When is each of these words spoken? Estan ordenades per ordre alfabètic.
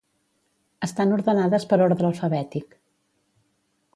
Estan 0.87 1.13
ordenades 1.17 1.69
per 1.73 1.79
ordre 1.87 2.09
alfabètic. 2.09 2.75